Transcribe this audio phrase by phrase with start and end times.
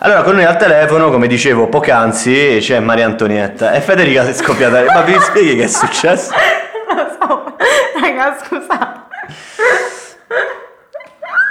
[0.00, 4.32] Allora, con noi al telefono, come dicevo poc'anzi, c'è Maria Antonietta e Federica si è
[4.32, 4.84] scoppiata.
[4.84, 6.30] Ma vi spieghi che è successo?
[6.88, 7.56] Non lo so,
[8.00, 9.00] raga, scusate.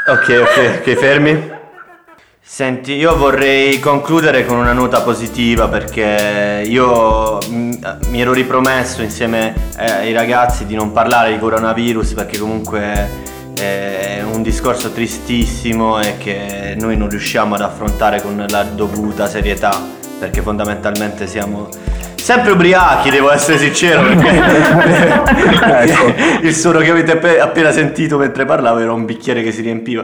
[0.08, 1.56] Ok, ok, ok, fermi.
[2.40, 7.72] Senti, io vorrei concludere con una nota positiva perché io mm,
[8.08, 14.24] mi ero ripromesso insieme eh, ai ragazzi di non parlare di coronavirus perché comunque è
[14.24, 20.42] un discorso tristissimo e che noi non riusciamo ad affrontare con la dovuta serietà perché
[20.42, 21.70] fondamentalmente siamo
[22.16, 24.42] sempre ubriachi, devo essere sincero, perché
[26.46, 30.04] il suono che avete appe- appena sentito mentre parlavo era un bicchiere che si riempiva.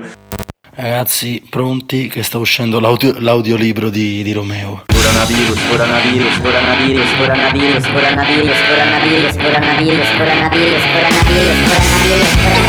[0.75, 4.83] Ragazzi, pronti che sta uscendo l'audio- l'audiolibro di, di Romeo.
[5.03, 11.43] Coronavirus, coronavirus, coronavirus, coronavirus, coronavirus, coronavirus, coronavirus, coronavirus, coronavirus, coronavirus,
[11.75, 12.63] coronavirus.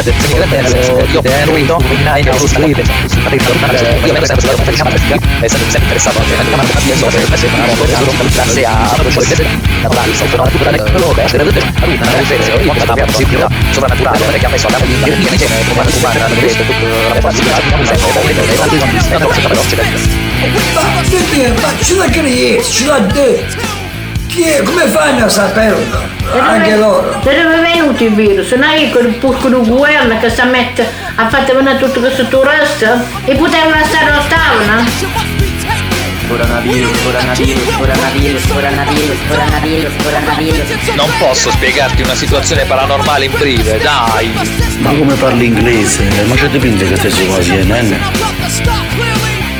[0.00, 4.40] se mi deve io per ruito, in in auto salite, sul partito io mi sempre
[4.40, 7.66] sulla faccia perché è stato sempre interessato anche nella camera di so per essere una
[7.66, 9.46] cosa che grazie a proprio ciò che
[9.82, 13.48] la brava sto per la tecnologia, essere tutte a una difesa, io ho la possibilità
[13.72, 17.20] sovrannaturale perché ha messo alla vita, io mi chiamo come umano, hanno questo tutto la
[17.20, 20.25] possibilità di un sempre, e altri non si stanno sempre veloce.
[20.74, 21.52] Ma perché?
[21.60, 23.84] Ma ce l'ha creato, ce l'ha detto.
[24.36, 24.62] È?
[24.62, 25.98] Come fanno a saperlo?
[26.38, 27.08] Anche loro.
[27.24, 28.50] Da dove è venuto il virus?
[28.52, 33.02] Non è quel piccolo guerra che si mette a fare venire tutto questo turista?
[33.24, 34.84] E potevano stare lo stavano?
[36.28, 40.68] Coronavirus, coronavirus, coronavirus, coronavirus, coronavirus, coronavirus.
[40.96, 44.32] Non posso spiegarti una situazione paranormale in breve, dai!
[44.80, 46.02] Ma come parli inglese?
[46.26, 49.05] Ma c'è dipende che te si quasi CNN?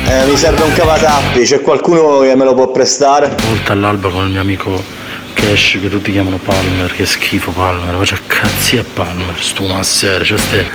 [0.09, 3.35] Eh, mi serve un cavatappi, c'è qualcuno che me lo può prestare?
[3.45, 4.81] Volta all'alba con il mio amico
[5.33, 10.23] Cash che tutti chiamano Palmer, che schifo Palmer, ma c'è cazzi a Palmer, stu massere,
[10.23, 10.65] c'è ste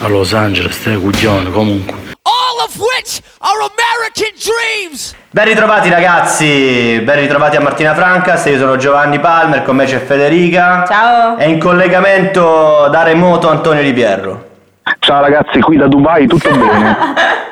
[0.00, 1.94] a Los Angeles, ste coglione, comunque.
[2.22, 5.14] All of which are American dreams.
[5.30, 10.00] Ben ritrovati ragazzi, ben ritrovati a Martina Francas, io sono Giovanni Palmer, con me c'è
[10.00, 10.84] Federica.
[10.88, 11.38] Ciao.
[11.38, 14.50] E in collegamento da remoto Antonio Di Pierro.
[14.98, 17.50] Ciao ragazzi, qui da Dubai tutto bene?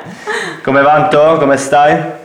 [0.63, 1.37] Come va Anto?
[1.39, 2.19] Come stai?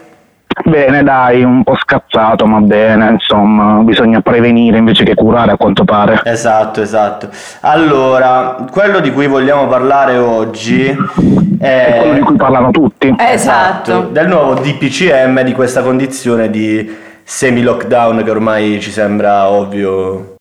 [0.64, 5.84] bene dai, un po' scazzato ma bene, insomma, bisogna prevenire invece che curare a quanto
[5.84, 6.20] pare.
[6.24, 7.28] Esatto, esatto.
[7.60, 10.94] Allora, quello di cui vogliamo parlare oggi è...
[11.58, 13.14] È quello di cui parlano tutti.
[13.18, 14.08] Esatto.
[14.10, 20.36] del nuovo DPCM, di questa condizione di semi-lockdown che ormai ci sembra ovvio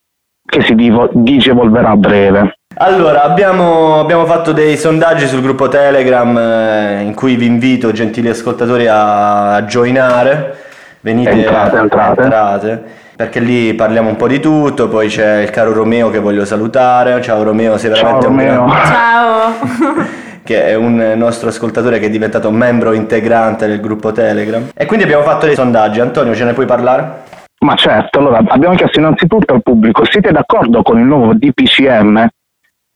[0.47, 2.57] Che si divo- dice evolverà a breve.
[2.77, 8.27] Allora, abbiamo, abbiamo fatto dei sondaggi sul gruppo Telegram eh, in cui vi invito, gentili
[8.29, 10.55] ascoltatori, a, a joinare.
[10.99, 12.21] Venite, Entrate, entrate.
[12.21, 12.83] entrate,
[13.15, 14.89] perché lì parliamo un po' di tutto.
[14.89, 17.21] Poi c'è il caro Romeo che voglio salutare.
[17.21, 18.65] Ciao Romeo, sei Ciao veramente un Romeo.
[18.65, 20.05] gran- Ciao.
[20.43, 24.67] che è un nostro ascoltatore che è diventato membro integrante del gruppo Telegram.
[24.75, 26.01] E quindi abbiamo fatto dei sondaggi.
[26.01, 27.23] Antonio, ce ne puoi parlare?
[27.59, 32.27] Ma certo, allora abbiamo chiesto innanzitutto al pubblico, siete d'accordo con il nuovo DPCM?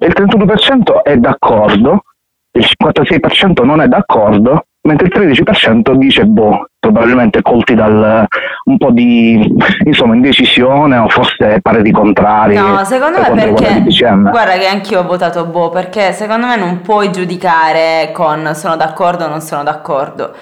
[0.02, 2.04] Il 31% è d'accordo,
[2.52, 8.26] il 56% non è d'accordo, mentre il 13% dice boh, probabilmente colti dal
[8.64, 12.56] un po' di insomma indecisione o forse pareri contrari.
[12.56, 13.84] No, secondo per me perché
[14.22, 19.26] guarda che anch'io ho votato boh, perché secondo me non puoi giudicare con sono d'accordo
[19.26, 20.34] o non sono d'accordo.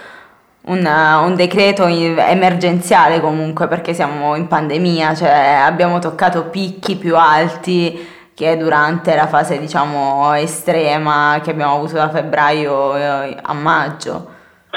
[0.67, 8.15] Un, un decreto emergenziale comunque perché siamo in pandemia, cioè abbiamo toccato picchi più alti
[8.37, 14.27] che durante la fase diciamo estrema che abbiamo avuto da febbraio eh, a maggio.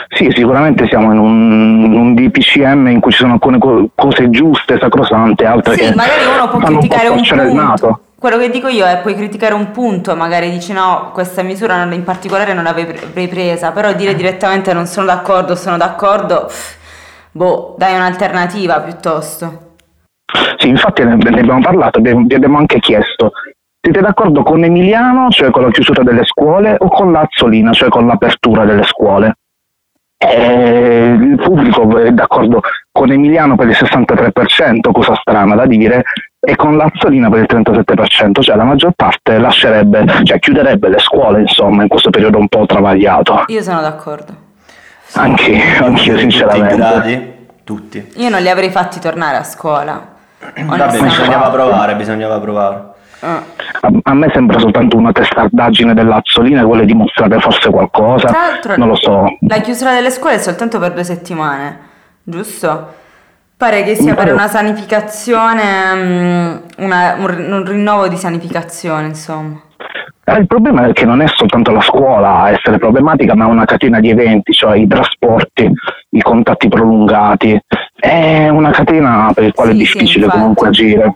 [0.08, 4.30] Sì, sicuramente siamo in un, in un DPCM in cui ci sono alcune co- cose
[4.30, 7.86] giuste, sacrosante, altre Sì, che magari uno può criticare po' un storcere il naso.
[7.86, 8.02] punto.
[8.18, 11.92] Quello che dico io è puoi criticare un punto, magari dici no, questa misura non-
[11.92, 16.50] in particolare non l'avrei pre- avrei presa, però dire direttamente non sono d'accordo, sono d'accordo,
[17.30, 19.68] boh, dai un'alternativa piuttosto.
[20.56, 23.32] Sì, infatti ne, abbiamo parlato, vi abbiamo anche chiesto,
[23.80, 28.06] siete d'accordo con Emiliano, cioè con la chiusura delle scuole, o con Lazzolina, cioè con
[28.06, 29.36] l'apertura delle scuole?
[30.22, 32.60] E il pubblico è d'accordo
[32.92, 36.04] con Emiliano per il 63%, cosa strana da dire,
[36.38, 41.40] e con Lazzolina per il 37%, cioè la maggior parte lascerebbe, cioè chiuderebbe le scuole,
[41.40, 43.44] insomma, in questo periodo un po' travagliato.
[43.46, 44.48] Io sono d'accordo.
[45.14, 46.76] Anche, anch'io Tutti i sinceramente.
[46.76, 47.34] gradi?
[47.64, 48.12] Tutti.
[48.16, 50.18] Io non li avrei fatti tornare a scuola.
[50.38, 52.89] Vabbè, bisognava provare, bisognava provare.
[53.20, 53.42] Ah.
[53.82, 58.28] A, a me sembra soltanto una testardaggine dell'Azzolina che vuole dimostrare forse qualcosa.
[58.28, 59.24] Tra l'altro non lo so.
[59.40, 61.78] La chiusura delle scuole è soltanto per due settimane,
[62.22, 62.94] giusto?
[63.56, 65.62] Pare che sia per una sanificazione,
[65.94, 69.60] mm, una- un, un rinnovo di sanificazione, insomma.
[70.24, 73.64] Eh, il problema è che non è soltanto la scuola a essere problematica, ma una
[73.66, 75.70] catena di eventi, cioè i trasporti,
[76.10, 77.60] i contatti prolungati.
[77.94, 80.38] È una catena per la quale Sì, è sì, difficile infatti.
[80.40, 81.14] comunque agire.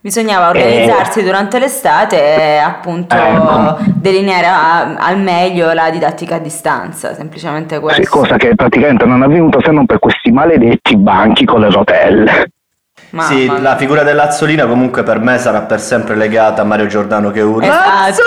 [0.00, 3.78] Bisognava organizzarsi durante l'estate e appunto Ecco.
[3.96, 8.02] delineare a- al meglio la didattica a distanza, semplicemente questo.
[8.02, 11.70] Sì, cosa che praticamente non è avvenuta se non per questi maledetti banchi con le
[11.70, 12.50] rotelle.
[13.10, 17.30] Mamma Sì, la figura dell'Azzolina comunque per me sarà per sempre legata a Mario Giordano
[17.32, 17.66] che urla.
[18.08, 18.22] Esatto,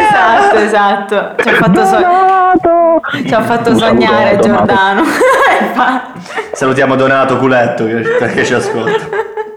[0.00, 1.34] esatto, esatto.
[1.42, 4.46] Ci ha fatto, so- ci ha fatto sognare Donato.
[4.66, 5.02] Giordano.
[6.52, 8.02] Salutiamo Donato Culetto che,
[8.32, 9.06] che ci ascolta.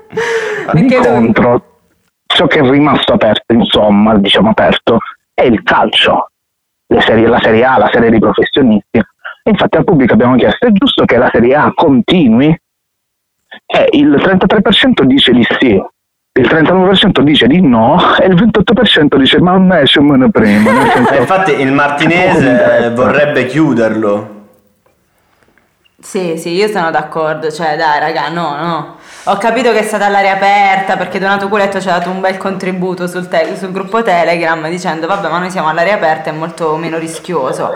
[0.07, 1.63] Perché Di contro,
[2.25, 4.99] ciò che è rimasto aperto, insomma, diciamo aperto,
[5.33, 6.29] è il calcio,
[6.87, 8.97] le serie- la Serie A, la serie di professionisti.
[8.97, 12.57] E infatti al pubblico abbiamo chiesto, è giusto che la Serie A continui?
[13.65, 19.39] E il 33% dice di sì, il 39% dice di no e il 28% dice
[19.39, 20.71] ma a me se me ne premo.
[20.71, 24.35] Nel senso- Eh, infatti il martinese vorrebbe chiuderlo.
[25.99, 28.95] Sì, sì, io sono d'accordo, cioè dai raga, no, no.
[29.29, 32.37] Ho capito che è stata all'aria aperta perché Donato Culetto ci ha dato un bel
[32.37, 36.77] contributo sul, te- sul gruppo Telegram dicendo vabbè ma noi siamo all'aria aperta, è molto
[36.77, 37.71] meno rischioso.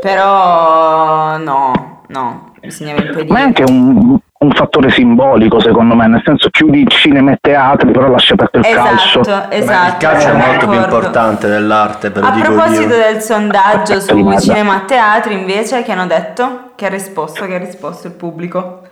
[0.00, 3.40] Però no, no, bisognava Ma è impedire.
[3.40, 8.34] anche un, un fattore simbolico secondo me, nel senso chiudi cinema e teatri però lascia
[8.34, 9.20] aperto il calcio.
[9.20, 9.88] Esatto, Beh, esatto.
[9.88, 12.96] il calcio è molto più importante dell'arte, lo A dico proposito io.
[12.96, 16.70] del sondaggio su cinema e teatri invece che hanno detto?
[16.74, 17.44] Che ha risposto?
[17.46, 18.82] Che ha risposto il pubblico?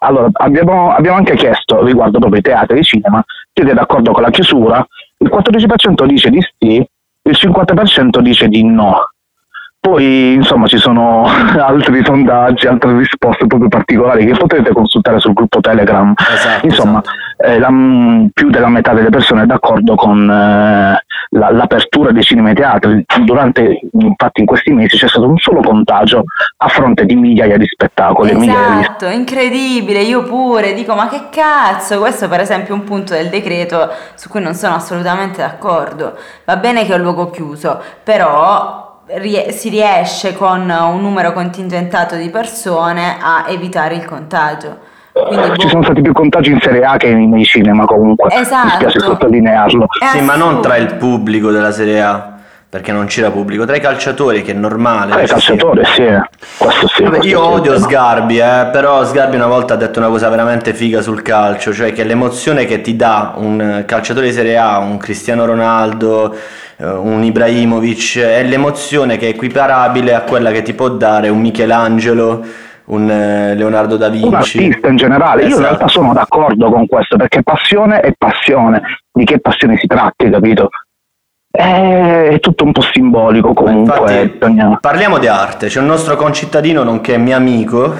[0.00, 3.22] Allora, abbiamo, abbiamo anche chiesto riguardo proprio i teatri e i cinema,
[3.52, 4.86] siete d'accordo con la chiusura?
[5.18, 9.10] Il 14% dice di sì, il 50% dice di no.
[9.80, 11.24] Poi, insomma, ci sono
[11.58, 16.12] altri sondaggi, altre risposte proprio particolari che potete consultare sul gruppo Telegram.
[16.16, 17.52] Esatto, Insomma, esatto.
[17.54, 22.22] eh, la- mh, più della metà delle persone è d'accordo con eh, la- l'apertura dei
[22.22, 23.04] cinema e teatri.
[23.24, 26.24] Durante, infatti, in questi mesi c'è stato un solo contagio
[26.58, 28.34] a fronte di migliaia di spettacoli.
[28.34, 32.84] migliaia di- Esatto, incredibile, io pure dico ma che cazzo, questo per esempio è un
[32.84, 36.16] punto del decreto su cui non sono assolutamente d'accordo.
[36.44, 38.86] Va bene che è un luogo chiuso, però
[39.50, 44.96] si riesce con un numero contingentato di persone a evitare il contagio.
[45.26, 48.32] Quindi, Ci boh, sono stati più contagi in Serie A che nei cinema comunque.
[48.32, 48.66] Esatto.
[48.66, 49.86] Mi spiace sottolinearlo.
[49.86, 52.32] è Sì, ma non tra il pubblico della Serie A,
[52.70, 55.12] perché non c'era pubblico, tra i calciatori che è normale.
[55.12, 56.04] Ah, calciatore, sì.
[56.58, 57.02] Questo sì.
[57.02, 57.50] Vabbè, questo io sì.
[57.50, 61.72] odio Sgarbi, eh, però Sgarbi una volta ha detto una cosa veramente figa sul calcio,
[61.72, 66.36] cioè che l'emozione che ti dà un eh, calciatore di Serie A, un Cristiano Ronaldo,
[66.76, 71.40] eh, un Ibrahimovic, è l'emozione che è equiparabile a quella che ti può dare un
[71.40, 72.44] Michelangelo,
[72.88, 74.58] un eh, Leonardo da Un Vinci.
[74.58, 75.66] artista in generale, io in Esatto.
[75.66, 78.82] realtà sono d'accordo con questo perché passione è passione,
[79.12, 80.68] di che passione si tratti, capito?
[81.50, 87.16] È, tutto un po' simbolico comunque, Infatti, parliamo di arte, c'è un nostro concittadino nonché
[87.16, 87.94] mio amico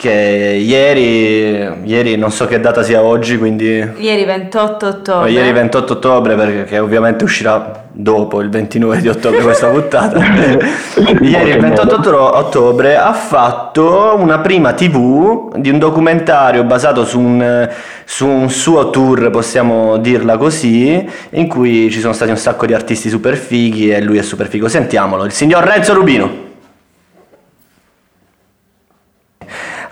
[0.00, 5.30] che ieri, ieri non so che data sia oggi, quindi Ieri 28 No, ottobre.
[5.30, 10.18] ieri 28 ottobre perché ovviamente uscirà dopo il 29 di ottobre questa puntata.
[11.20, 17.20] ieri il 28 otto- ottobre ha fatto una prima TV di un documentario basato su
[17.20, 17.68] un,
[18.06, 22.72] su un suo tour, possiamo dirla così, in cui ci sono stati un sacco di
[22.72, 24.66] artisti super fighi e lui è super figo.
[24.66, 26.48] Sentiamolo, il signor Renzo Rubino.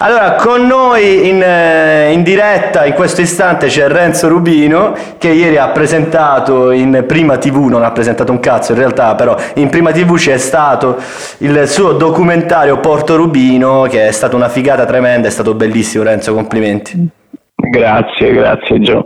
[0.01, 5.57] Allora, con noi in, eh, in diretta in questo istante c'è Renzo Rubino che ieri
[5.57, 9.91] ha presentato in Prima TV, non ha presentato un cazzo in realtà, però in Prima
[9.91, 10.99] TV c'è stato
[11.39, 16.33] il suo documentario Porto Rubino che è stata una figata tremenda, è stato bellissimo Renzo,
[16.33, 17.09] complimenti.
[17.57, 19.05] Grazie, grazie Gio.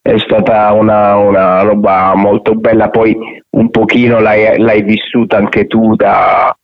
[0.00, 3.16] È stata una, una roba molto bella, poi
[3.56, 6.56] un pochino l'hai, l'hai vissuta anche tu da,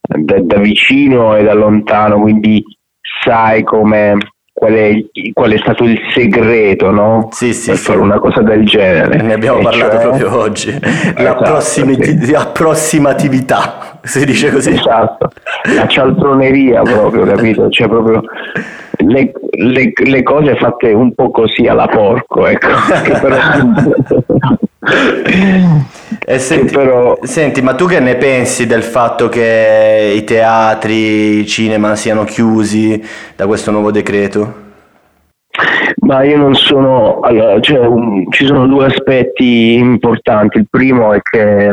[0.00, 2.62] da, da vicino e da lontano, quindi
[3.22, 4.16] sai come,
[4.52, 4.92] qual, è,
[5.32, 7.28] qual è stato il segreto no?
[7.32, 7.84] Sì, sì, per sì.
[7.84, 9.20] fare una cosa del genere.
[9.22, 10.68] Ne abbiamo E parlato cioè- proprio oggi.
[10.70, 12.34] Esatto, L'approssimati- sì.
[12.34, 14.72] Approssimatività, si dice così.
[14.72, 15.30] Esatto,
[15.74, 17.68] la cialtroneria proprio, capito?
[17.68, 18.22] Cioè proprio
[18.98, 22.68] le, le- le cose fatte un po' così alla porco, ecco.
[26.18, 31.38] E senti, che però- senti, ma tu che ne pensi del fatto che i teatri,
[31.40, 33.00] i cinema siano chiusi
[33.36, 34.68] da questo nuovo decreto?
[36.02, 37.20] Ma io non sono.
[37.20, 40.58] Allora, cioè, un- ci sono due aspetti importanti.
[40.58, 41.72] Il primo è che,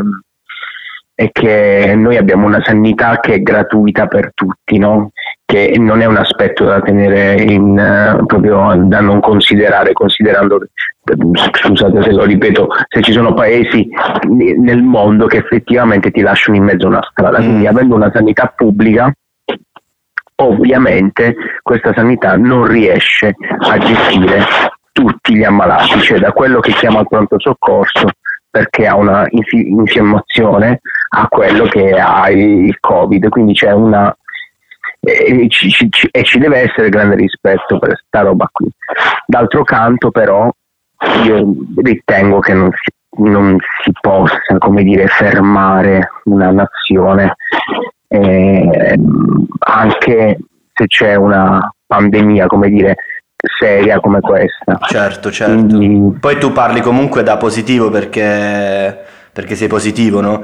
[1.14, 5.10] è che noi abbiamo una sanità che è gratuita per tutti, no?
[5.50, 10.60] Che non è un aspetto da tenere in, eh, proprio da non considerare, considerando,
[11.02, 13.88] scusate se lo ripeto, se ci sono paesi
[14.28, 18.52] nel mondo che effettivamente ti lasciano in mezzo a una strada, quindi avendo una sanità
[18.54, 19.10] pubblica
[20.40, 24.44] ovviamente questa sanità non riesce a gestire
[24.92, 28.06] tutti gli ammalati, cioè da quello che chiama il pronto soccorso
[28.50, 34.14] perché ha una infi- infiammazione a quello che ha il Covid, quindi c'è una
[35.12, 38.68] e ci, ci- e ci deve essere grande rispetto per questa roba qui.
[39.26, 40.50] D'altro canto però
[41.24, 47.36] io ritengo che non si, non si possa, come dire, fermare una nazione
[48.08, 48.98] eh,
[49.58, 50.38] anche
[50.72, 52.96] se c'è una pandemia, come dire,
[53.58, 54.78] seria come questa.
[54.86, 55.78] Certo, certo.
[56.20, 58.98] Poi tu parli comunque da positivo perché,
[59.32, 60.42] perché sei positivo, no?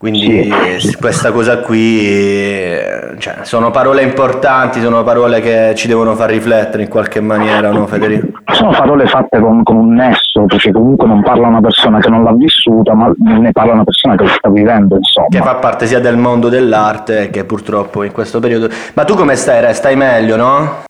[0.00, 6.14] Quindi eh, questa cosa qui eh, cioè, sono parole importanti, sono parole che ci devono
[6.14, 8.40] far riflettere in qualche maniera, no Federico?
[8.50, 12.24] Sono parole fatte con, con un nesso, perché comunque non parla una persona che non
[12.24, 15.26] l'ha vissuta, ma ne parla una persona che lo sta vivendo, insomma.
[15.28, 18.70] Che fa parte sia del mondo dell'arte che purtroppo in questo periodo.
[18.94, 19.60] Ma tu come stai?
[19.60, 19.74] Re?
[19.74, 20.88] Stai meglio, no?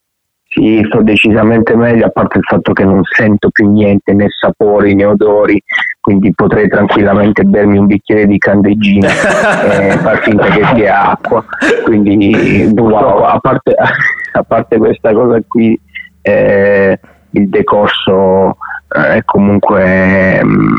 [0.53, 4.97] Sì, sto decisamente meglio, a parte il fatto che non sento più niente, né sapori
[4.97, 5.63] né odori,
[6.01, 9.07] quindi potrei tranquillamente bermi un bicchiere di candeggina
[9.71, 11.45] e far finta che sia acqua.
[11.85, 13.77] Quindi purtroppo, a, parte,
[14.33, 15.81] a parte questa cosa qui,
[16.23, 16.99] eh,
[17.31, 18.57] il decorso
[18.89, 20.75] eh, è comunque mm,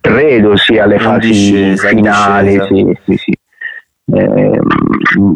[0.00, 3.32] credo sia alle fasi discesa, in finali, sì, sì, sì.
[4.04, 4.60] Eh,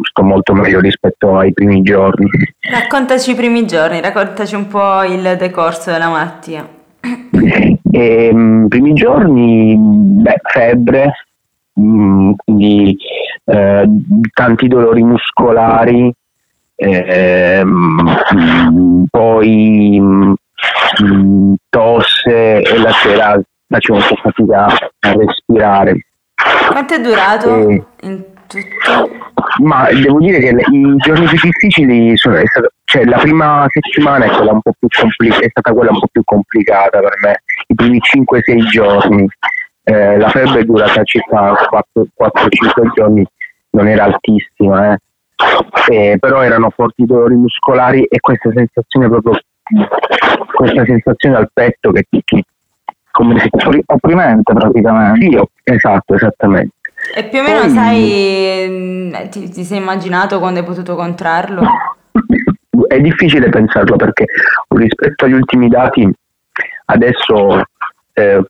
[0.01, 2.29] sto molto meglio rispetto ai primi giorni.
[2.69, 6.67] Raccontaci i primi giorni, raccontaci un po' il decorso della malattia.
[7.91, 11.11] E, mm, primi giorni, beh, febbre,
[11.79, 12.97] mm, quindi
[13.45, 13.89] eh,
[14.33, 16.13] tanti dolori muscolari,
[16.75, 20.33] ehm, mm, poi mm,
[21.03, 26.05] mm, tosse e la sera facevo un po' fatica a respirare.
[26.69, 27.69] Quanto è durato
[28.01, 28.35] Eh.
[28.47, 29.09] Tutto?
[29.63, 34.25] Ma devo dire che i giorni più difficili sono è stato- cioè la prima settimana
[34.25, 37.75] è, un po' più compli- è stata quella un po' più complicata per me, i
[37.75, 39.27] primi 5-6 giorni.
[39.83, 43.25] Eh, la febbre è durata circa 4-5 giorni,
[43.71, 44.97] non era altissima, eh.
[45.89, 49.39] Eh, però erano forti dolori muscolari e questa sensazione proprio
[50.53, 52.23] questa sensazione al petto che ti
[53.17, 53.49] come se
[53.85, 55.25] opprimente praticamente.
[55.25, 56.75] Sì, esatto, esattamente.
[57.15, 61.61] E più o meno Poi- sai, mm, ti, ti sei immaginato quando hai potuto contrarlo?
[62.87, 64.25] è difficile pensarlo perché
[64.69, 66.07] rispetto agli ultimi dati
[66.85, 67.61] adesso
[68.13, 68.43] eh,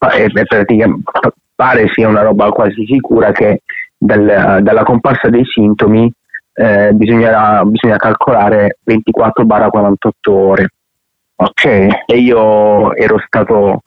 [1.56, 3.62] pare sia una roba quasi sicura che
[3.98, 6.12] dal- dalla comparsa dei sintomi
[6.54, 10.70] eh, bisognerà- bisogna calcolare 24-48 ore.
[11.36, 13.84] Ok, e io ero stato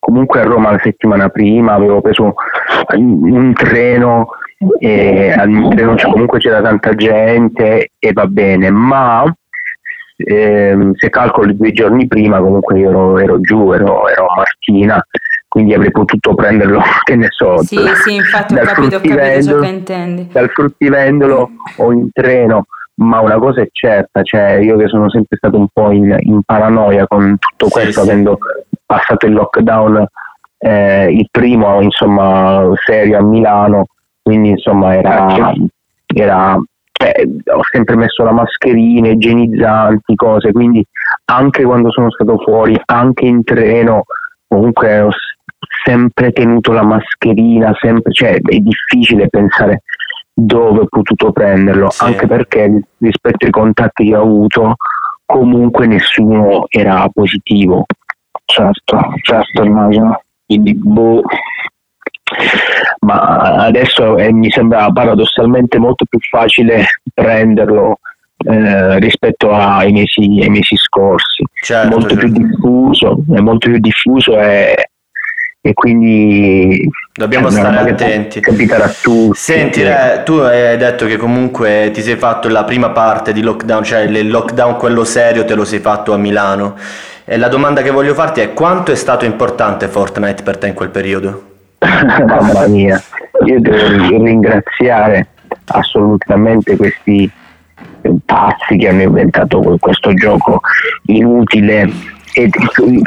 [0.00, 2.34] comunque a Roma la settimana prima, avevo preso
[2.96, 4.30] un treno
[4.80, 9.24] e al treno c'è- comunque c'era tanta gente e va bene, ma
[10.16, 15.02] ehm, se calcoli due giorni prima comunque io ero, ero giù, ero, ero a Martina,
[15.48, 19.14] quindi avrei potuto prenderlo, che ne so, Sì, sì, infatti ho dal capito, ho capito
[19.14, 20.28] ciò fruttivendolo- che intendi.
[20.32, 22.66] dal fruttivendolo o in treno,
[22.96, 26.40] ma una cosa è certa, cioè io che sono sempre stato un po' in, in
[26.44, 28.38] paranoia con tutto questo, avendo
[28.90, 30.04] passato il lockdown,
[30.58, 33.86] eh, il primo insomma serio a Milano,
[34.20, 35.54] quindi insomma era,
[36.12, 36.60] era
[36.92, 37.12] cioè,
[37.54, 40.84] ho sempre messo la mascherina, igienizzanti, cose, quindi
[41.26, 44.02] anche quando sono stato fuori, anche in treno,
[44.48, 45.10] comunque ho
[45.84, 49.82] sempre tenuto la mascherina, sempre, cioè è difficile pensare
[50.34, 54.74] dove ho potuto prenderlo, anche perché rispetto ai contatti che ho avuto,
[55.24, 57.86] comunque nessuno era positivo.
[58.50, 60.22] Certo, certo, immagino.
[60.44, 61.22] Quindi, boh.
[63.00, 67.98] Ma adesso eh, mi sembra paradossalmente molto più facile prenderlo
[68.44, 71.44] eh, rispetto ai mesi, ai mesi scorsi.
[71.62, 72.46] Certo, è molto più certo.
[72.46, 74.90] diffuso, è molto più diffuso e,
[75.60, 78.40] e quindi Dobbiamo stare attenti.
[78.40, 79.38] può capitare a tutti.
[79.38, 83.82] Senti, Re, tu hai detto che comunque ti sei fatto la prima parte di lockdown,
[83.82, 86.76] cioè il lockdown quello serio te lo sei fatto a Milano.
[87.32, 90.74] E la domanda che voglio farti è quanto è stato importante Fortnite per te in
[90.74, 91.42] quel periodo?
[91.78, 93.00] Mamma mia,
[93.46, 95.28] io devo ringraziare
[95.66, 97.30] assolutamente questi
[98.24, 100.60] pazzi che hanno inventato questo gioco
[101.04, 101.88] inutile
[102.32, 102.48] è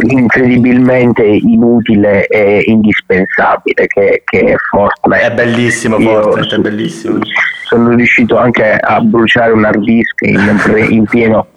[0.07, 5.21] incredibilmente inutile e indispensabile che, che è Fortnite.
[5.21, 7.19] È bellissimo Fortnite, è bellissimo.
[7.65, 11.47] Sono riuscito anche a bruciare un hard disk in, in pieno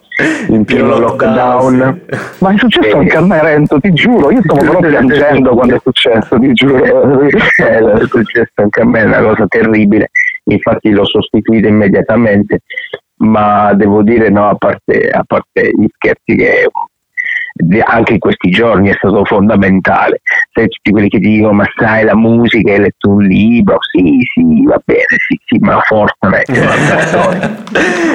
[0.49, 2.01] in pieno lockdown.
[2.39, 5.81] Ma è successo anche a me Renzo, ti giuro, io stavo proprio piangendo quando è
[5.83, 7.21] successo, ti giuro.
[7.23, 10.11] Eh, è successo anche a me, è una cosa terribile,
[10.45, 12.61] infatti l'ho sostituito immediatamente,
[13.19, 16.69] ma devo dire no, a parte, a parte gli scherzi che
[17.85, 20.21] anche in questi giorni è stato fondamentale.
[20.53, 24.19] Sai tutti quelli che ti dicono ma sai la musica, hai letto un libro, sì
[24.33, 27.57] sì va bene, sì sì, ma Fortnite è storia.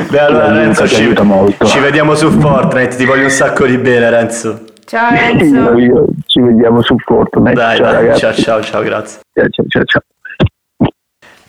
[0.10, 1.66] Beh, allora Renzo, ci, aiuta molto.
[1.66, 4.66] ci vediamo su Fortnite, ti voglio un sacco di bene Renzo.
[4.86, 6.06] Ciao Renzo.
[6.26, 7.54] ci vediamo su Fortnite.
[7.54, 8.20] Dai, ciao, dai, ragazzi.
[8.20, 9.22] ciao ciao ciao, grazie.
[9.34, 9.84] ciao ciao ciao.
[9.86, 10.02] ciao.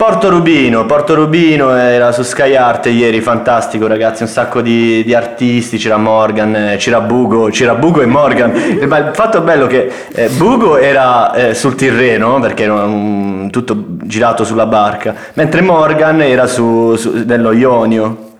[0.03, 5.15] Porto Rubino, Porto Rubino era su Sky Art ieri, fantastico ragazzi, un sacco di, di
[5.15, 8.51] artisti, c'era Morgan, eh, c'era Bugo, c'era Bugo e Morgan,
[8.89, 13.77] ma il fatto bello che eh, Bugo era eh, sul Tirreno, perché era un- tutto
[14.03, 18.31] girato sulla barca, mentre Morgan era su, su- nello Ionio.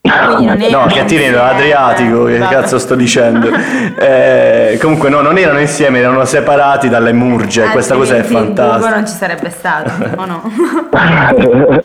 [0.00, 1.36] Non No, insieme.
[1.36, 2.54] Adriatico, che Vabbè.
[2.54, 3.50] cazzo sto dicendo?
[3.98, 8.94] Eh, comunque no, non erano insieme, erano separati dalle murge, questa cosa è fantastica.
[8.94, 10.42] non ci sarebbe stato, o no?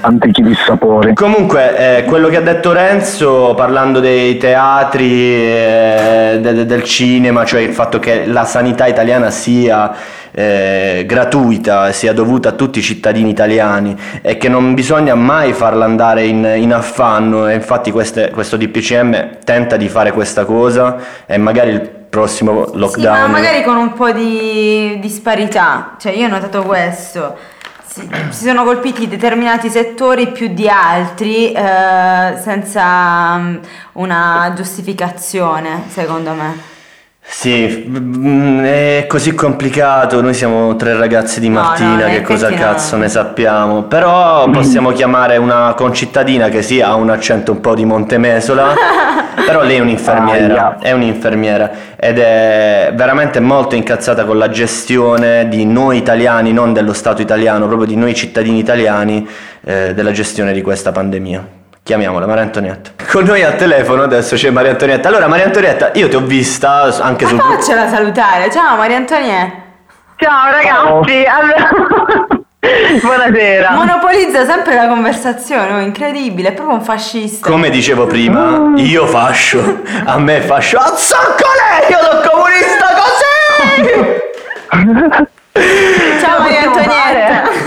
[0.00, 1.12] Antichi dissapori.
[1.14, 7.44] Comunque, eh, quello che ha detto Renzo parlando dei teatri, eh, de- de- del cinema,
[7.44, 9.92] cioè il fatto che la sanità italiana sia
[10.38, 15.84] eh, gratuita, sia dovuta a tutti i cittadini italiani e che non bisogna mai farla
[15.84, 21.36] andare in, in affanno e infatti queste- questo DPCM tenta di fare questa cosa e
[21.38, 23.20] magari il prossimo Sì, lockdown...
[23.20, 25.96] ma magari con un po' di disparità.
[25.98, 27.36] Cioè, io ho notato questo.
[27.84, 33.56] Si, si sono colpiti determinati settori più di altri eh, senza mm,
[33.94, 36.76] una giustificazione, secondo me.
[37.30, 42.22] Sì, mm, è così complicato, noi siamo tre ragazzi di No, Martina, no, in che
[42.22, 42.56] cosa no.
[42.56, 47.74] cazzo ne sappiamo, però possiamo chiamare una concittadina che sì, ha un accento un po'
[47.74, 48.74] di Montemesola,
[49.44, 55.66] però lei è un'infermiera, è un'infermiera ed è veramente molto incazzata con la gestione di
[55.66, 59.28] noi italiani, non dello Stato italiano, proprio di noi cittadini italiani,
[59.64, 61.57] eh, della gestione di questa pandemia.
[61.88, 62.90] Chiamiamola Maria Antonietta.
[63.10, 65.08] Con noi al telefono adesso c'è Maria Antonietta.
[65.08, 67.54] Allora Maria Antonietta, io ti ho vista anche sul gruppo.
[67.54, 68.50] Faccela salutare.
[68.50, 69.56] Ciao Maria Antonietta.
[70.18, 71.70] Ciao ragazzi, allora...
[73.00, 73.70] buonasera.
[73.70, 77.48] Monopolizza sempre la conversazione, oh, incredibile, è proprio un fascista.
[77.48, 84.26] Come dicevo prima, io fascio, a me fascio, azzocco lei, io sono comunista così!
[86.20, 87.07] Ciao Maria Antonietta.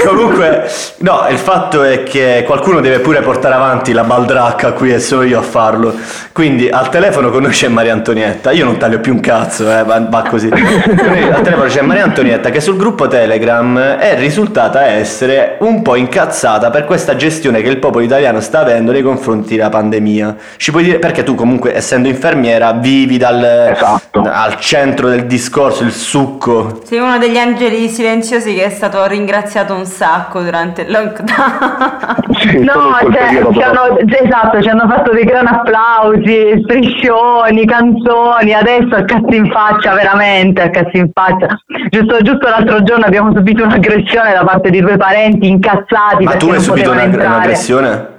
[0.07, 4.99] Comunque, no, il fatto è che qualcuno deve pure portare avanti la baldracca qui e
[4.99, 5.93] sono io a farlo.
[6.31, 8.51] Quindi al telefono con noi c'è Maria Antonietta.
[8.51, 10.49] Io non taglio più un cazzo, eh, va, va così.
[10.51, 16.69] Al telefono c'è Maria Antonietta che sul gruppo Telegram è risultata essere un po' incazzata
[16.69, 20.35] per questa gestione che il popolo italiano sta avendo nei confronti della pandemia.
[20.57, 24.21] Ci puoi dire perché tu comunque essendo infermiera vivi dal Esatto.
[24.25, 26.81] al centro del discorso, il succo.
[26.85, 32.15] Sei uno degli angeli silenziosi che è stato ringraziato un sacco durante il lockdown.
[32.39, 32.73] Sì, No,
[33.11, 39.35] cioè, ci hanno, esatto, ci hanno fatto dei gran applausi, striscioni, canzoni, adesso a cazzo
[39.35, 41.47] in faccia, veramente a cazzo in faccia.
[41.89, 46.49] Giusto, giusto l'altro giorno abbiamo subito un'aggressione da parte di due parenti incazzati Ma tu
[46.49, 47.27] hai subito potevano una- entrare.
[47.35, 48.10] un'aggressione?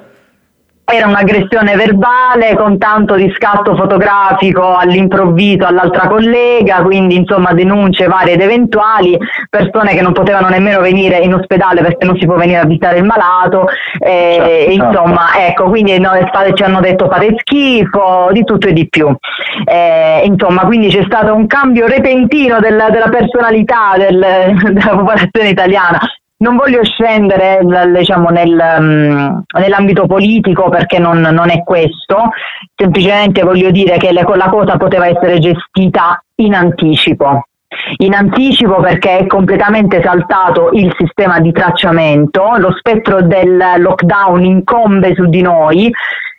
[0.85, 8.35] Era un'aggressione verbale con tanto di scatto fotografico all'improvviso all'altra collega, quindi insomma denunce varie
[8.35, 9.17] ed eventuali,
[9.49, 12.99] persone che non potevano nemmeno venire in ospedale perché non si può venire a visitare
[12.99, 13.67] il malato,
[13.99, 14.73] eh, Certo, e certo.
[14.73, 16.11] insomma ecco, quindi no,
[16.53, 19.15] ci hanno detto fate schifo, di tutto e di più.
[19.65, 25.99] Eh, insomma, quindi c'è stato un cambio repentino della, della personalità del- della popolazione italiana.
[26.43, 27.61] Non voglio scendere
[27.97, 32.31] diciamo, nel, mm, nell'ambito politico perché non, non è questo,
[32.75, 37.47] semplicemente voglio dire che le- la cosa poteva essere gestita in anticipo.
[37.99, 45.15] In anticipo perché è completamente saltato il sistema di tracciamento, lo spettro del lockdown incombe
[45.15, 45.93] su di noi,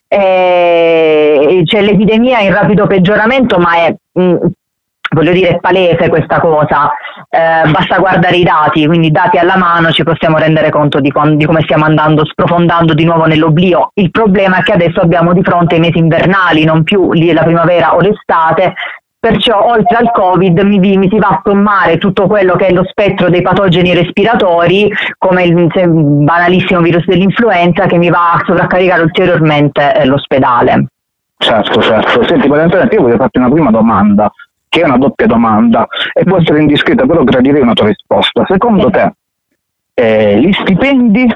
[0.10, 4.36] eh, c'è l'epidemia in rapido peggioramento ma è mm,
[5.12, 6.92] voglio dire, è palese questa cosa,
[7.30, 11.38] eh, basta guardare i dati, quindi dati alla mano ci possiamo rendere conto di, quan-
[11.38, 13.92] di come stiamo andando, sprofondando di nuovo nell'oblio.
[13.96, 17.96] Il problema è che adesso abbiamo di fronte i mesi invernali, non più la primavera
[17.96, 18.74] o l'estate,
[19.24, 22.84] perciò oltre al Covid mi, mi si va a sommare tutto quello che è lo
[22.84, 29.02] spettro dei patogeni respiratori, come il se- banalissimo virus dell'influenza, che mi va a sovraccaricare
[29.02, 30.88] ulteriormente eh, l'ospedale.
[31.38, 32.24] Certo, certo.
[32.26, 34.32] Senti, Valentina, io voglio farti una prima domanda,
[34.74, 38.44] che è una doppia domanda, e può essere indiscreta, però gradirei una tua risposta.
[38.48, 39.14] Secondo te,
[39.94, 41.32] eh, gli stipendi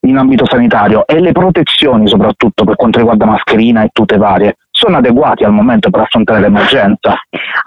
[0.00, 4.98] in ambito sanitario e le protezioni, soprattutto per quanto riguarda mascherina e tute varie, sono
[4.98, 7.14] adeguati al momento per affrontare l'emergenza?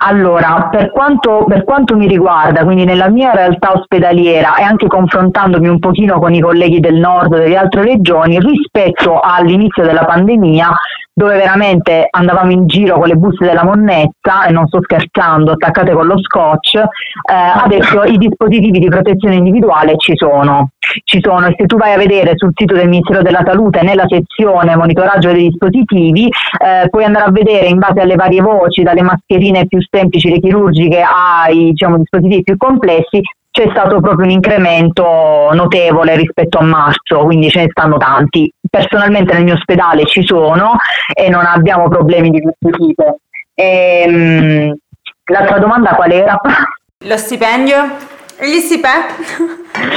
[0.06, 5.68] Allora, per quanto, per quanto mi riguarda, quindi nella mia realtà ospedaliera e anche confrontandomi
[5.68, 10.70] un pochino con i colleghi del nord e delle altre regioni, rispetto all'inizio della pandemia,
[11.18, 15.94] dove veramente andavamo in giro con le buste della monnezza, e non sto scherzando, attaccate
[15.94, 16.84] con lo scotch, eh,
[17.34, 20.72] adesso i dispositivi di protezione individuale ci sono.
[21.06, 24.06] Ci sono e se tu vai a vedere sul sito del Ministero della Salute nella
[24.08, 29.02] sezione monitoraggio dei dispositivi eh, puoi andare a vedere in base alle varie voci, dalle
[29.02, 33.22] mascherine più semplici, le chirurgiche, ai diciamo, dispositivi più complessi,
[33.56, 38.54] c'è stato proprio un incremento notevole rispetto a marzo, quindi ce ne stanno tanti.
[38.70, 40.76] Personalmente nel mio ospedale ci sono
[41.14, 43.20] e non abbiamo problemi di questo tipo.
[43.54, 44.76] Ehm,
[45.32, 46.38] l'altra domanda qual era?
[47.06, 47.78] Lo stipendio?
[48.42, 49.24] Gli stipendi?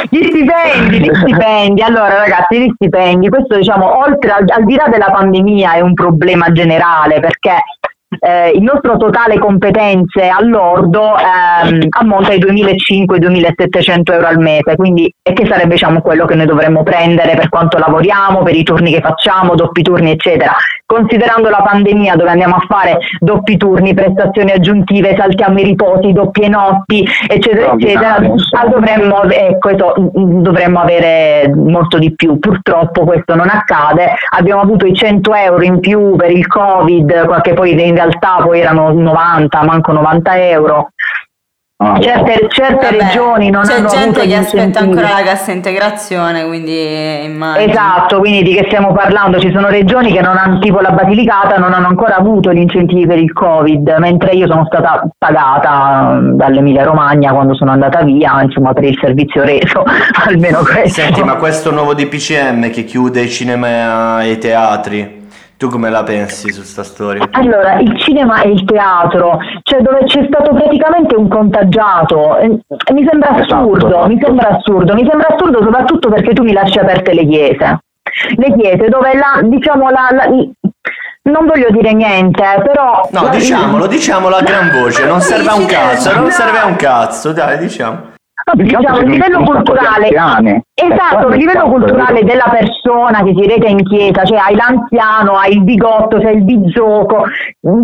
[0.08, 1.82] Gli stipendi, gli stipendi.
[1.82, 5.94] Allora ragazzi, gli stipendi, questo diciamo, oltre al, al di là della pandemia è un
[5.94, 7.56] problema generale perché
[8.20, 15.32] eh, il nostro totale competenze all'ordo ehm, ammonta ai 2.500-2.700 euro al mese, quindi e
[15.34, 19.00] che sarebbe diciamo, quello che noi dovremmo prendere per quanto lavoriamo, per i turni che
[19.00, 20.54] facciamo, doppi turni eccetera.
[20.86, 26.48] Considerando la pandemia dove andiamo a fare doppi turni, prestazioni aggiuntive, saltiamo i riposi, doppie
[26.48, 28.18] notti eccetera eccetera,
[28.70, 29.70] dovremmo, ecco,
[30.14, 32.38] dovremmo avere molto di più.
[32.38, 37.52] Purtroppo questo non accade, abbiamo avuto i 100 euro in più per il Covid, che
[37.52, 40.88] poi realtà poi erano 90, manco 90 euro.
[41.80, 44.98] Ah, Certe, certe Vabbè, regioni non C'è hanno gente avuto che aspetta incentivi.
[44.98, 47.70] ancora la cassa integrazione, quindi immagino.
[47.70, 49.38] Esatto, quindi di che stiamo parlando?
[49.38, 53.06] Ci sono regioni che non hanno, tipo la Basilicata, non hanno ancora avuto gli incentivi
[53.06, 58.42] per il Covid, mentre io sono stata pagata mm, dall'Emilia Romagna quando sono andata via,
[58.42, 59.84] insomma, per il servizio reso,
[60.26, 61.00] almeno questo.
[61.00, 65.17] Senti, ma questo nuovo DPCM che chiude i cinema e i teatri,
[65.58, 67.28] tu come la pensi su sta storia?
[67.32, 72.48] Allora, il cinema e il teatro, cioè dove c'è stato praticamente un contagiato, eh,
[72.92, 76.78] mi sembra assurdo, Esatto, mi sembra assurdo, mi sembra assurdo soprattutto perché tu mi lasci
[76.78, 77.78] aperte le chiese.
[78.36, 80.30] Le chiese dove la, diciamo, la, la-
[81.22, 83.08] non voglio dire niente, però...
[83.10, 86.76] No, diciamolo, diciamolo a gran voce, non serve a un cazzo, non serve a un
[86.76, 88.16] cazzo, dai, diciamo.
[88.54, 94.24] Diciamo, a livello culturale, esatto, a livello culturale della persona che si reca in chiesa,
[94.24, 97.24] cioè hai l'anziano, hai il bigotto, c'è il bizzocco,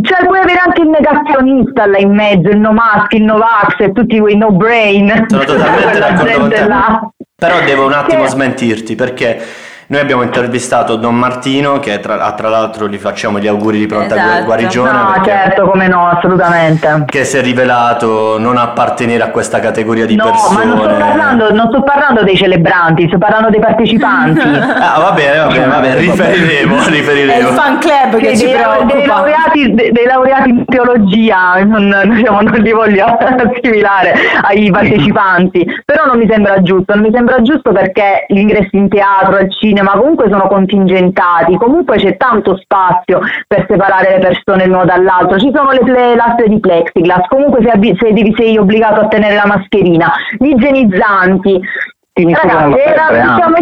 [0.03, 3.81] cioè puoi avere anche il negazionista là in mezzo, il no mask, il no vax
[3.81, 5.27] e tutti quei no brain.
[5.29, 6.67] Sono totalmente d'accordo con te.
[6.67, 7.09] là.
[7.37, 9.39] Però devo un attimo smentirti perché
[9.95, 14.17] noi abbiamo intervistato Don Martino che tra, tra l'altro gli facciamo gli auguri di pronta
[14.17, 14.45] Esatto.
[14.45, 17.05] guarigione No, certo, come no, assolutamente.
[17.07, 20.65] che si è rivelato non appartenere a questa categoria di No, persone.
[20.65, 24.43] ma non sto, parlando, non sto parlando dei celebranti, sto parlando dei partecipanti.
[24.85, 27.49] Ah, va bene, va bene, va bene, riferiremo, riferiremo.
[27.79, 32.73] club Sì, dei, lau- dei laureati, de- dei laureati in teologia, non, diciamo, non li
[32.73, 38.39] voglio assimilare ai partecipanti, però non mi sembra giusto, non mi sembra giusto perché gli
[38.39, 44.19] ingressi in teatro, al cinema comunque sono contingentati, comunque c'è tanto spazio per separare le
[44.19, 48.57] persone l'uno dall'altro, ci sono le, le lastre di plexiglass, comunque sei, sei, devi- sei
[48.59, 51.61] obbligato a tenere la mascherina, gli igienizzanti.
[52.15, 53.55] Ti misurano Ragazzi, la era, diciamo,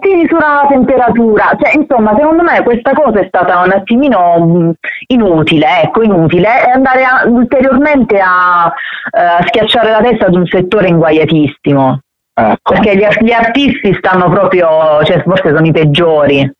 [0.00, 4.72] ti misurano la temperatura, cioè, insomma, secondo me questa cosa è stata un attimino mh,
[5.06, 8.72] inutile, ecco, inutile, e andare a- ulteriormente a
[9.08, 12.00] eh, schiacciare la testa ad un settore inguaiatissimo.
[12.34, 12.72] Ecco.
[12.72, 16.50] Perché gli, gli artisti stanno proprio, cioè forse sono i peggiori.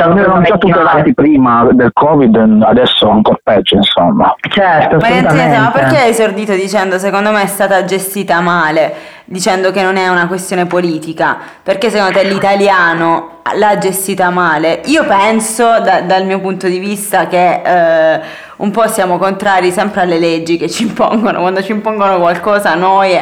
[0.00, 4.32] Erano proprio già tutelati prima del Covid, adesso ancora peggio, insomma.
[4.48, 5.78] Certo, Valentina, ma assolutamente.
[5.80, 10.28] perché hai esordito dicendo secondo me è stata gestita male, dicendo che non è una
[10.28, 11.36] questione politica?
[11.64, 14.82] Perché secondo te l'italiano l'ha gestita male?
[14.84, 18.20] Io penso, da- dal mio punto di vista, che eh,
[18.58, 21.40] un po' siamo contrari sempre alle leggi che ci impongono.
[21.40, 23.18] Quando ci impongono qualcosa noi...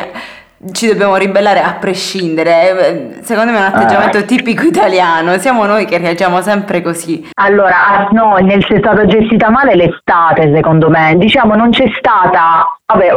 [0.58, 5.64] eh, ci dobbiamo ribellare a prescindere, Eh, secondo me è un atteggiamento tipico italiano, siamo
[5.66, 7.28] noi che reagiamo sempre così.
[7.34, 11.14] Allora, ah, no, nel è stata gestita male l'estate, secondo me.
[11.16, 12.70] Diciamo, non c'è stata.
[12.86, 13.16] Vabbè,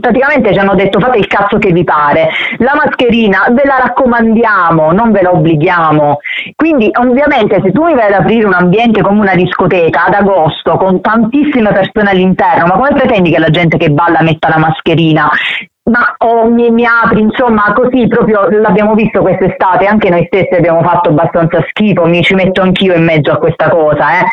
[0.00, 2.30] praticamente ci hanno detto fate il cazzo che vi pare.
[2.58, 6.18] La mascherina ve la raccomandiamo, non ve la obblighiamo.
[6.56, 10.76] Quindi, ovviamente, se tu mi vai ad aprire un ambiente come una discoteca ad agosto
[10.76, 15.30] con tantissime persone all'interno, ma come pretendi che la gente che balla metta la mascherina?
[15.90, 20.82] Ma o mi, mi apri, insomma, così proprio l'abbiamo visto quest'estate, anche noi stessi abbiamo
[20.82, 24.24] fatto abbastanza schifo, mi ci metto anch'io in mezzo a questa cosa, eh.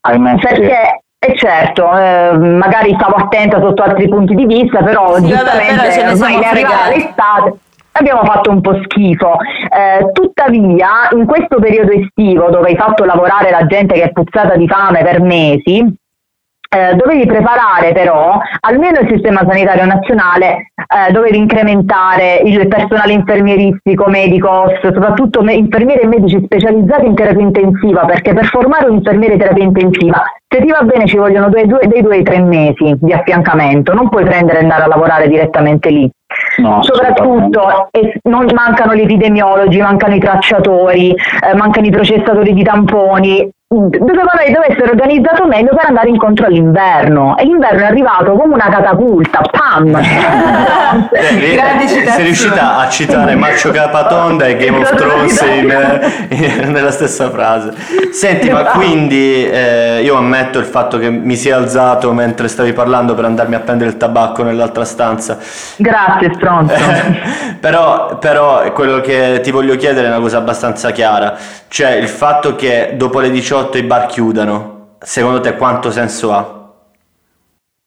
[0.00, 0.46] ahimè sì.
[0.46, 5.34] Perché e certo, eh, magari stavo attenta sotto altri punti di vista, però Sì, vabbè,
[5.34, 6.98] giustamente però ce ne ormai siamo ne arriva fregati.
[6.98, 7.54] l'estate.
[7.92, 9.36] Abbiamo fatto un po' schifo.
[9.68, 14.56] Eh, tuttavia, in questo periodo estivo, dove hai fatto lavorare la gente che è puzzata
[14.56, 15.94] di fame per mesi,
[16.74, 24.08] eh, dovevi preparare però almeno il sistema sanitario nazionale, eh, dovevi incrementare il personale infermieristico,
[24.08, 29.34] medico, soprattutto me- infermieri e medici specializzati in terapia intensiva, perché per formare un infermiere
[29.34, 32.40] in terapia intensiva, se ti va bene ci vogliono due, due- dei due ai tre
[32.40, 36.10] mesi di affiancamento, non puoi prendere e andare a lavorare direttamente lì.
[36.58, 42.62] No, Soprattutto eh, non mancano gli epidemiologi, mancano i tracciatori, eh, mancano i processatori di
[42.62, 43.50] tamponi.
[43.72, 48.68] Dovevano, doveva essere organizzato meglio per andare incontro all'inverno e l'inverno è arrivato come una
[48.68, 49.98] catapulta, pam!
[51.12, 57.30] Eh, sei riuscita a citare Maccio Capatonda e Game of Thrones in- in- nella stessa
[57.30, 57.72] frase.
[58.12, 63.14] Senti, ma quindi eh, io ammetto il fatto che mi sia alzato mentre stavi parlando
[63.14, 65.38] per andarmi a prendere il tabacco nell'altra stanza.
[65.76, 66.74] Grazie stronzo.
[67.62, 71.36] Però, però quello che ti voglio chiedere è una cosa abbastanza chiara,
[71.68, 76.61] cioè il fatto che dopo le 18 i bar chiudano, secondo te quanto senso ha?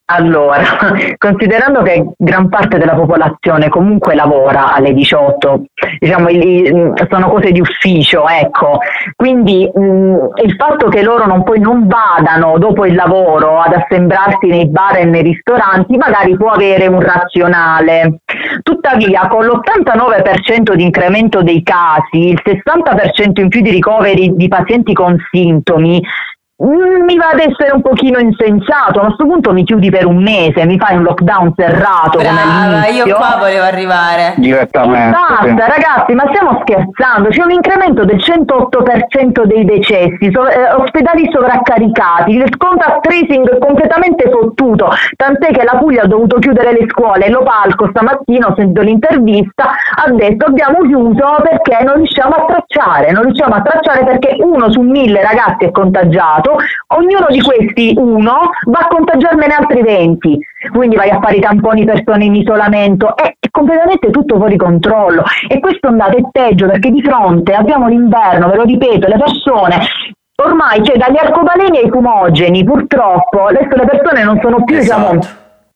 [0.08, 0.62] Allora,
[1.18, 5.64] considerando che gran parte della popolazione comunque lavora alle 18,
[5.98, 8.78] diciamo i- sono cose di ufficio, ecco,
[9.16, 14.46] quindi mh, il fatto che loro non, poi non vadano dopo il lavoro ad assembrarsi
[14.46, 18.20] nei bar e nei ristoranti magari può avere un razionale.
[18.62, 24.94] Tuttavia, con l'89% di incremento dei casi, il 60% in più di ricoveri di pazienti
[24.94, 29.90] con sintomi, Mm, Mi va ad essere un pochino insensato, a questo punto mi chiudi
[29.90, 33.06] per un mese, mi fai un lockdown serrato come Brava, all'inizio.
[33.08, 34.36] io qua volevo arrivare.
[34.38, 35.18] Direttamente.
[35.18, 41.30] Basta ragazzi, ma stiamo scherzando, c'è un incremento del 108% dei decessi, so- eh, ospedali
[41.30, 46.86] sovraccaricati, il contact tracing è completamente fottuto, tant'è che la Puglia ha dovuto chiudere le
[46.88, 52.46] scuole, lo palco stamattina, ho sentito l'intervista, ha detto abbiamo chiuso perché non riusciamo a
[52.46, 57.94] tracciare, non riusciamo a tracciare perché uno su mille ragazzi è contagiato, ognuno di questi
[57.98, 60.40] uno va a contagiarmene altri 20,
[60.72, 65.24] quindi vai a fare i tamponi persone in isolamento, è, è completamente tutto fuori controllo.
[65.48, 69.78] E questo andate è peggio perché di fronte abbiamo l'inverno, ve lo ripeto, le persone
[70.38, 73.46] ormai cioè dagli arcobaleni ai fumogeni purtroppo.
[73.46, 75.20] Adesso le persone non sono più diciamo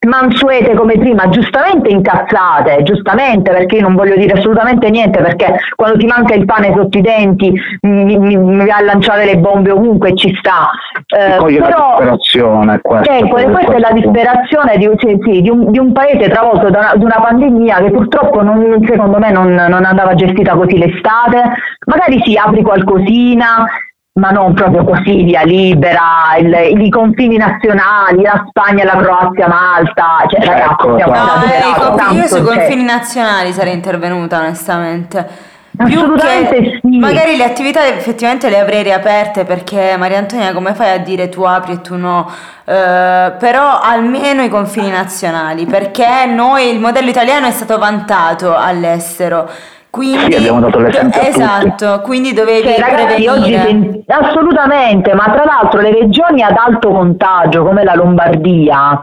[0.08, 5.98] mansuete come prima, giustamente incazzate, giustamente perché io non voglio dire assolutamente niente perché quando
[5.98, 9.72] ti manca il pane sotto i denti mi, mi, mi vai a lanciare le bombe
[9.72, 10.70] ovunque ci sta.
[11.08, 13.18] Eh, però disperazione questa.
[13.18, 16.80] Ecco, questa è la disperazione di, sì, sì, di un, di un paese travolto da
[16.80, 21.44] una, di una pandemia che purtroppo non- secondo me non, non andava gestita così l'estate.
[21.88, 23.66] Magari si apri qualcosina,
[24.14, 30.18] ma non proprio così, via libera, il- i confini nazionali, la Spagna, la Croazia, Malta.
[30.28, 35.48] Cioè, ragazzi, Ecco, stiamo No, i tanto, io sui cioè- confini nazionali sarei intervenuta onestamente.
[35.72, 36.98] Più Assolutamente che sì.
[36.98, 41.44] magari le attività effettivamente le avrei riaperte perché Maria Antonia come fai a dire tu
[41.44, 42.30] apri e tu no?
[42.66, 49.50] Eh, però almeno i confini nazionali perché noi il modello italiano è stato vantato all'estero.
[49.90, 51.38] Quindi, Sì, abbiamo dato l'esempio a tutti.
[51.40, 54.04] esatto, quindi dovevi Cioè, ragazzi, oggi prevenire.
[54.06, 59.00] sen- assolutamente, ma tra l'altro le regioni ad alto contagio come la Lombardia,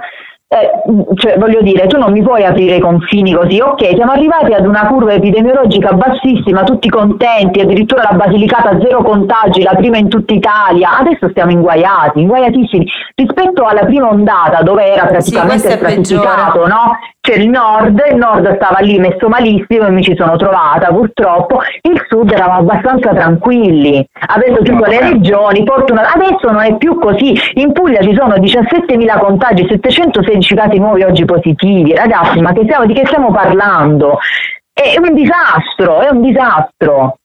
[0.48, 0.70] eh,
[1.16, 4.64] cioè, voglio dire, tu non mi puoi aprire i confini così, ok, siamo arrivati ad
[4.64, 10.08] una curva epidemiologica bassissima, tutti contenti, addirittura la Basilicata a zero contagi, la prima in
[10.08, 16.66] tutta Italia, adesso stiamo inguaiati, inguaiatissimi, rispetto alla prima ondata dove era praticamente è stratificato,
[16.68, 16.96] no?
[17.20, 21.58] C'è il nord, il nord stava lì messo malissimo e mi ci sono trovata purtroppo,
[21.82, 27.36] il sud eravamo abbastanza tranquilli, avendo chiuso le regioni, fortuna- adesso non è più così,
[27.54, 29.66] in Puglia ci sono 17.000 contagi,
[30.40, 34.18] 716 casi nuovi oggi positivi, ragazzi ma che stiamo- di che stiamo parlando?
[34.72, 37.18] È un disastro, è un disastro.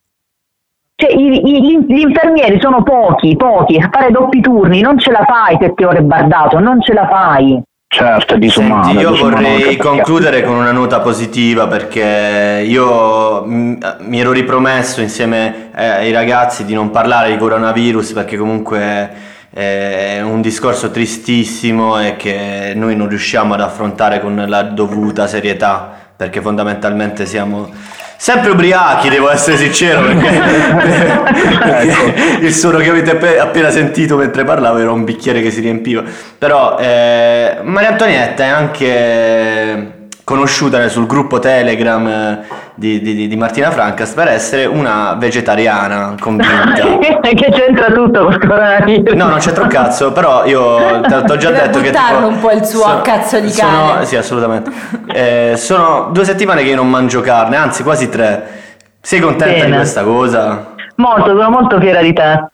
[0.95, 5.25] Cioè, i- i- gli, infermieri sono pochi, pochi, a fare doppi turni, non ce la
[5.27, 7.61] fai sette ore bardato, non ce la fai.
[7.87, 8.83] Certo, è disumano.
[8.83, 15.01] Senti, io disumano vorrei concludere con una nota positiva perché io mm, mi ero ripromesso
[15.01, 19.09] insieme eh, ai ragazzi di non parlare di coronavirus perché comunque
[19.53, 25.91] è un discorso tristissimo e che noi non riusciamo ad affrontare con la dovuta serietà
[26.15, 27.69] perché fondamentalmente siamo
[28.15, 30.29] sempre ubriachi, devo essere sincero perché,
[31.59, 35.59] perché il suono che avete appe- appena sentito mentre parlavo era un bicchiere che si
[35.59, 36.03] riempiva.
[36.37, 42.39] Però eh, Maria Antonietta è anche conosciuta sul gruppo Telegram
[42.81, 46.73] di, di- di Martina Francas per essere una vegetariana convinta.
[47.21, 49.13] che c'entra tutto col coronavirus.
[49.13, 52.27] No, non c'entra un cazzo, però io ti ho già Deve detto che buttarlo tipo,
[52.29, 54.05] un po' il suo sono- cazzo di sono- cane.
[54.05, 54.71] Sì, assolutamente.
[55.13, 58.59] Eh, sono due settimane che io non mangio carne, anzi quasi tre.
[58.99, 59.75] Sei contenta di Bene.
[59.77, 60.69] questa cosa?
[60.95, 62.45] Molto, sono molto fiera di te.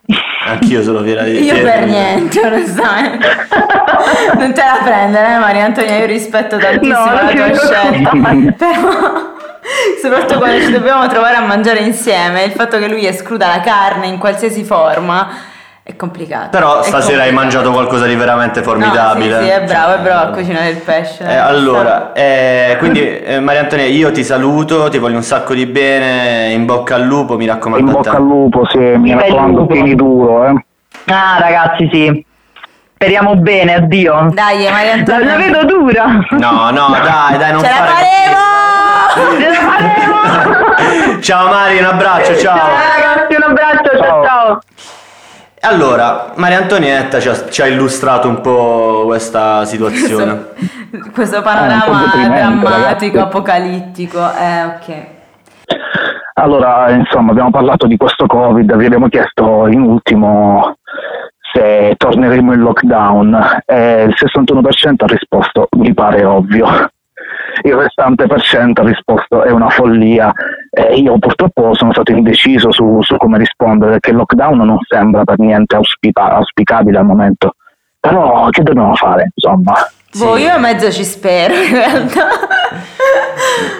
[0.46, 3.26] Anch'io sono fiera di Io fiera per di- niente, onestamente.
[4.38, 8.10] non te la prendere, eh, Maria Antonia, io rispetto tantissimo No, la tua scelta.
[8.56, 9.36] Però,
[10.02, 14.06] soprattutto quando ci dobbiamo trovare a mangiare insieme, il fatto che lui escluda la carne
[14.06, 15.28] in qualsiasi forma
[15.82, 16.50] è complicato.
[16.50, 17.34] Però È stasera hai complicato.
[17.34, 19.34] mangiato qualcosa di veramente formidabile.
[19.36, 21.24] No, sì, sì, è bravo, è bravo a cucinare il pesce.
[21.24, 25.64] Eh, allora, eh, quindi eh, Maria Antonia, io ti saluto, ti voglio un sacco di
[25.64, 29.94] bene, in bocca al lupo, mi raccomando In bocca al lupo, sì, mi raccomando, tieni
[29.94, 30.64] duro, eh.
[31.06, 32.26] Ah, ragazzi, sì.
[32.94, 34.28] Speriamo bene, addio.
[34.32, 35.24] Dai, Maria La, Antonia.
[35.24, 36.04] la vedo dura.
[36.30, 38.67] No, no, dai, dai, non Ce la fare la faremo!
[41.20, 42.56] Ciao Mari, un abbraccio, ciao.
[42.56, 44.58] Ciao ragazzi, un abbraccio, ciao ciao.
[45.60, 50.50] Allora, Maria Antonietta ci ha, ci ha illustrato un po' questa situazione.
[51.12, 53.18] Questo Eh, un panorama deprimente, drammatico, ragazzi.
[53.18, 54.18] apocalittico.
[54.18, 55.06] Eh, ok.
[56.34, 60.76] Allora, insomma, abbiamo parlato di questo Covid, vi abbiamo chiesto in ultimo
[61.52, 66.66] se torneremo in lockdown e il 61% ha risposto mi pare ovvio.
[67.62, 70.32] Il restante per cento ha risposto è una follia
[70.70, 75.24] e io purtroppo sono stato indeciso su, su come rispondere perché il lockdown non sembra
[75.24, 77.54] per niente auspica- auspicabile al momento.
[78.00, 79.74] Però che dobbiamo fare, insomma?
[80.18, 82.28] Boh, io a mezzo ci spero in realtà.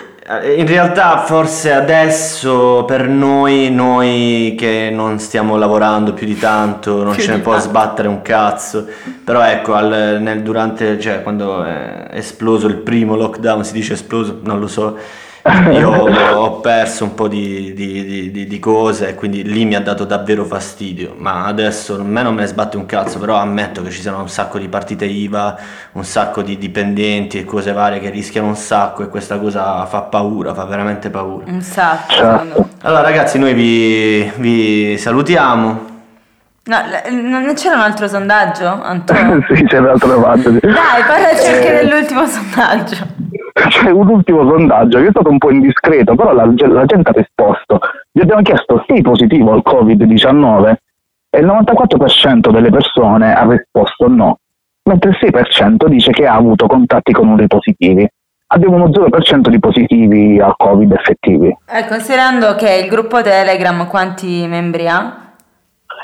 [0.31, 7.03] Eh, In realtà forse adesso per noi, noi che non stiamo lavorando più di tanto,
[7.03, 7.69] non Più ce ne può tanto.
[7.69, 8.87] sbattere un cazzo,
[9.25, 14.41] però ecco, al- nel- durante, cioè quando è esploso il primo lockdown, si dice esploso,
[14.43, 14.97] non lo so,
[15.73, 19.81] io ho perso un po' di, di- di- di- cose e quindi lì mi ha
[19.81, 23.83] dato davvero fastidio, ma adesso a me non me ne sbatte un cazzo, però ammetto
[23.83, 25.57] che ci sono un sacco di partite IVA,
[25.93, 30.03] un sacco di dipendenti e cose varie che rischiano un sacco e questa cosa fa
[30.03, 31.45] paura, fa veramente paura.
[31.47, 32.13] Un sacco.
[32.13, 32.69] Certo.
[32.83, 35.87] Allora ragazzi noi vi, vi salutiamo.
[36.65, 36.77] No,
[37.11, 39.43] non c'era un altro sondaggio, Antonio?
[39.55, 40.51] sì, c'è l'altra parte.
[40.61, 41.85] Dai, parlaci anche Eh.
[41.85, 42.97] dell'ultimo sondaggio.
[43.69, 47.13] C'è un ultimo sondaggio che è stato un po' indiscreto, però la, la gente ha
[47.13, 47.81] risposto.
[48.11, 50.75] Gli abbiamo chiesto sei positivo al Covid-19
[51.31, 54.39] e il 94% delle persone ha risposto no,
[54.85, 58.09] mentre il 6% dice che ha avuto contatti con numeri positivi.
[58.51, 61.49] Abbiamo uno 0% di positivi al Covid effettivi.
[61.49, 65.33] Eh, considerando che il gruppo Telegram quanti membri ha?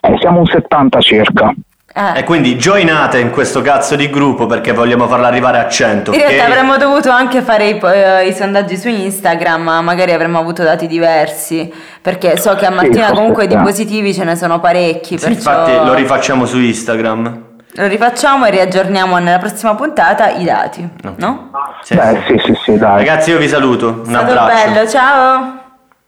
[0.03, 1.55] Eh, siamo un 70 circa.
[1.97, 2.19] Eh.
[2.19, 6.13] E quindi joinate in questo cazzo di gruppo perché vogliamo farla arrivare a 100.
[6.13, 6.51] In realtà ok?
[6.51, 10.89] avremmo dovuto anche fare i, eh, i sondaggi su Instagram, ma magari avremmo avuto dati
[10.89, 13.61] diversi, perché so che a Martina forse comunque di sì.
[13.63, 17.43] positivi ce ne sono parecchi, Sì, perciò infatti lo rifacciamo su Instagram.
[17.77, 21.51] lo rifacciamo e riaggiorniamo nella prossima puntata i dati, no?
[21.83, 21.95] Sì.
[21.95, 22.97] Beh, sì, sì, sì, dai.
[22.99, 24.71] Ragazzi io vi saluto, un È stato abbraccio.
[24.73, 25.59] bello, ciao!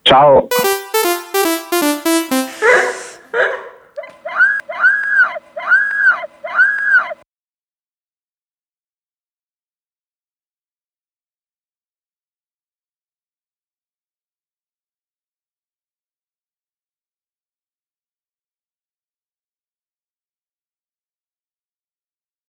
[0.02, 0.46] Ciao.